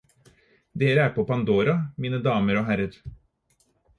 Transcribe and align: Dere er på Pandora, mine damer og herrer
Dere 0.83 1.03
er 1.03 1.11
på 1.17 1.25
Pandora, 1.33 1.75
mine 2.05 2.21
damer 2.29 2.61
og 2.63 2.67
herrer 2.73 2.99